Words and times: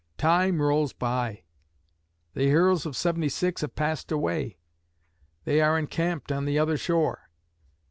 Time 0.17 0.59
rolls 0.63 0.93
by. 0.93 1.43
The 2.33 2.45
heroes 2.45 2.87
of 2.87 2.95
'76 2.97 3.61
have 3.61 3.75
passed 3.75 4.11
away. 4.11 4.57
They 5.45 5.61
are 5.61 5.77
encamped 5.77 6.31
on 6.31 6.45
the 6.45 6.57
other 6.57 6.75
shore. 6.75 7.29